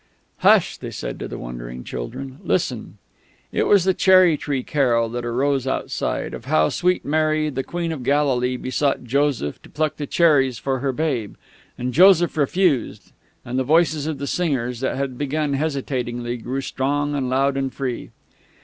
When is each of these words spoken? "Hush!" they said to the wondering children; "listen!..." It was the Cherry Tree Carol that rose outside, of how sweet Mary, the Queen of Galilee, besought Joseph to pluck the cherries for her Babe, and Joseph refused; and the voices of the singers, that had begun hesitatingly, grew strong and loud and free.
"Hush!" 0.37 0.77
they 0.77 0.89
said 0.89 1.19
to 1.19 1.27
the 1.27 1.37
wondering 1.37 1.83
children; 1.83 2.39
"listen!..." 2.43 2.97
It 3.51 3.67
was 3.67 3.83
the 3.83 3.93
Cherry 3.93 4.35
Tree 4.35 4.63
Carol 4.63 5.09
that 5.09 5.23
rose 5.29 5.67
outside, 5.67 6.33
of 6.33 6.45
how 6.45 6.69
sweet 6.69 7.05
Mary, 7.05 7.51
the 7.51 7.61
Queen 7.61 7.91
of 7.91 8.01
Galilee, 8.01 8.57
besought 8.57 9.03
Joseph 9.03 9.61
to 9.61 9.69
pluck 9.69 9.97
the 9.97 10.07
cherries 10.07 10.57
for 10.57 10.79
her 10.79 10.91
Babe, 10.91 11.35
and 11.77 11.93
Joseph 11.93 12.35
refused; 12.35 13.11
and 13.45 13.59
the 13.59 13.63
voices 13.63 14.07
of 14.07 14.17
the 14.17 14.25
singers, 14.25 14.79
that 14.79 14.97
had 14.97 15.19
begun 15.19 15.53
hesitatingly, 15.53 16.37
grew 16.37 16.61
strong 16.61 17.13
and 17.13 17.29
loud 17.29 17.55
and 17.55 17.71
free. 17.71 18.09